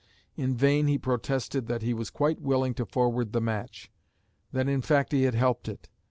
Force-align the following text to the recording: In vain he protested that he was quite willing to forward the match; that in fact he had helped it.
In 0.35 0.55
vain 0.57 0.87
he 0.87 0.97
protested 0.97 1.67
that 1.67 1.83
he 1.83 1.93
was 1.93 2.09
quite 2.09 2.41
willing 2.41 2.73
to 2.73 2.87
forward 2.87 3.33
the 3.33 3.39
match; 3.39 3.91
that 4.51 4.67
in 4.67 4.81
fact 4.81 5.11
he 5.11 5.25
had 5.25 5.35
helped 5.35 5.67
it. 5.67 5.89